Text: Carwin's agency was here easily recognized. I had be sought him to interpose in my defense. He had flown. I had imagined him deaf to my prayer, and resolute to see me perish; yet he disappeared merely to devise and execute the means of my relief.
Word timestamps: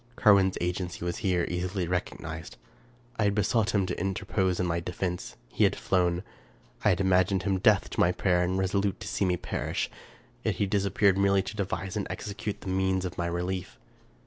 Carwin's 0.15 0.57
agency 0.59 1.05
was 1.05 1.17
here 1.17 1.45
easily 1.47 1.87
recognized. 1.87 2.57
I 3.17 3.25
had 3.25 3.35
be 3.35 3.43
sought 3.43 3.75
him 3.75 3.85
to 3.85 3.99
interpose 3.99 4.59
in 4.59 4.65
my 4.65 4.79
defense. 4.79 5.35
He 5.49 5.63
had 5.63 5.75
flown. 5.75 6.23
I 6.83 6.89
had 6.89 6.99
imagined 6.99 7.43
him 7.43 7.59
deaf 7.59 7.87
to 7.91 7.99
my 7.99 8.11
prayer, 8.11 8.41
and 8.41 8.57
resolute 8.57 8.99
to 9.01 9.07
see 9.07 9.25
me 9.25 9.37
perish; 9.37 9.91
yet 10.43 10.55
he 10.55 10.65
disappeared 10.65 11.19
merely 11.19 11.43
to 11.43 11.55
devise 11.55 11.95
and 11.95 12.07
execute 12.09 12.61
the 12.61 12.69
means 12.69 13.05
of 13.05 13.19
my 13.19 13.27
relief. 13.27 13.77